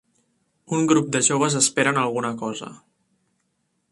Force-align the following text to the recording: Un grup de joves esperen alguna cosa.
Un 0.77 0.87
grup 0.91 1.11
de 1.15 1.21
joves 1.27 1.59
esperen 1.59 2.01
alguna 2.05 2.33
cosa. 2.41 2.73